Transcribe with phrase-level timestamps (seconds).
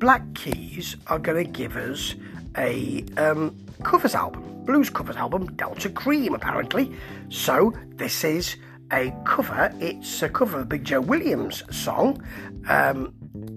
[0.00, 2.14] Black Keys are going to give us
[2.56, 3.54] a um,
[3.84, 6.90] covers album, blues covers album, Delta Kream, apparently.
[7.28, 8.56] So this is
[8.92, 9.70] a cover.
[9.78, 12.24] It's a cover of Big Joe Williams song,
[12.68, 13.12] um,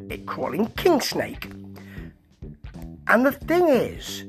[0.09, 1.50] it calling King Snake.
[3.07, 4.25] And the thing is,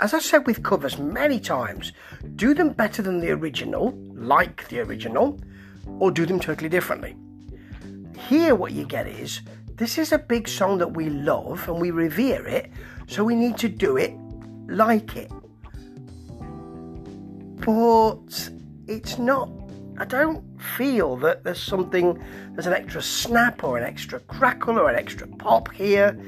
[0.00, 1.92] as I said with covers many times,
[2.36, 5.38] do them better than the original, like the original,
[6.00, 7.14] or do them totally differently.
[8.16, 9.42] Here, what you get is
[9.76, 12.70] this is a big song that we love and we revere it,
[13.06, 14.14] so we need to do it
[14.68, 15.30] like it.
[17.64, 18.50] But
[18.86, 19.50] it's not,
[19.98, 22.20] I don't feel that there's something,
[22.52, 26.18] there's an extra snap or an extra crackle or an extra pop here.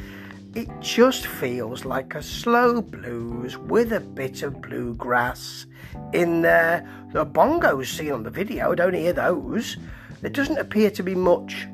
[0.55, 5.66] It just feels like a slow blues with a bit of bluegrass
[6.12, 6.89] in there.
[7.12, 9.78] The bongos seen on the video, I don't hear those.
[10.20, 11.66] There doesn't appear to be much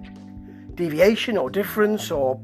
[0.75, 2.41] deviation or difference, or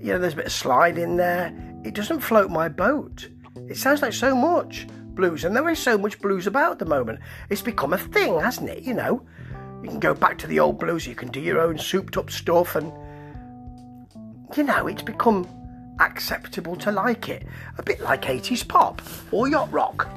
[0.00, 1.52] you know, there's a bit of slide in there.
[1.84, 3.28] It doesn't float my boat.
[3.68, 6.84] It sounds like so much blues, and there is so much blues about at the
[6.84, 7.20] moment.
[7.50, 8.82] It's become a thing, hasn't it?
[8.82, 9.26] You know,
[9.82, 12.30] you can go back to the old blues, you can do your own souped up
[12.30, 12.92] stuff, and
[14.56, 15.48] you know, it's become
[15.98, 17.46] acceptable to like it.
[17.78, 20.08] A bit like 80s pop or yacht rock.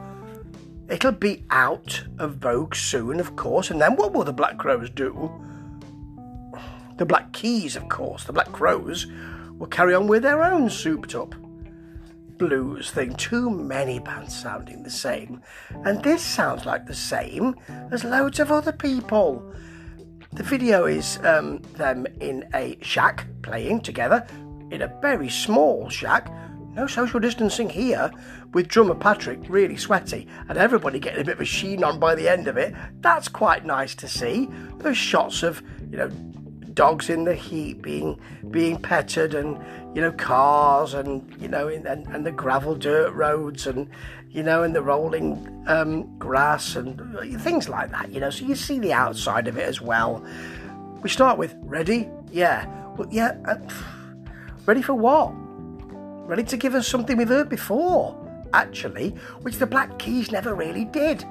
[0.90, 4.90] It'll be out of vogue soon, of course, and then what will the Black Crowes
[4.90, 5.32] do?
[7.00, 9.08] The Black Keys, of course, the Black Crowes,
[9.58, 11.34] will carry on with their own souped up
[12.38, 13.16] blues thing.
[13.16, 15.42] Too many bands sounding the same.
[15.86, 17.56] And this sounds like the same
[17.92, 19.54] as loads of other people.
[20.34, 24.28] The video is um, them in a shack playing together
[24.70, 26.30] in a very small shack.
[26.74, 28.12] No social distancing here,
[28.54, 32.14] with drummer Patrick really sweaty and everybody getting a bit of a sheen on by
[32.14, 32.76] the end of it.
[33.00, 34.50] That's quite nice to see.
[34.80, 36.12] Those shots of, you know,
[36.80, 38.18] dogs in the heat being
[38.52, 39.60] being petted and
[39.94, 43.90] you know cars and you know and, and the gravel dirt roads and
[44.30, 46.96] you know and the rolling um, grass and
[47.42, 48.30] things like that you know.
[48.30, 50.26] So you see the outside of it as well.
[51.02, 52.08] We start with ready?
[52.32, 52.66] Yeah.
[52.96, 53.58] Well yeah uh,
[54.66, 55.34] ready for what?
[56.30, 58.16] Ready to give us something we've heard before
[58.54, 59.10] actually
[59.42, 61.26] which the black keys never really did.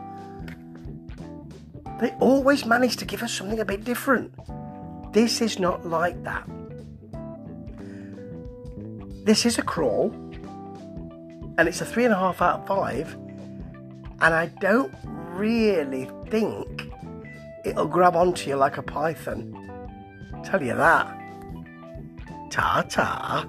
[2.02, 4.34] They always managed to give us something a bit different
[5.12, 6.46] this is not like that.
[9.24, 10.10] This is a crawl,
[11.58, 13.14] and it's a three and a half out of five,
[14.20, 14.94] and I don't
[15.32, 16.90] really think
[17.64, 19.54] it'll grab onto you like a python.
[20.44, 21.14] Tell you that.
[22.50, 23.46] Ta ta.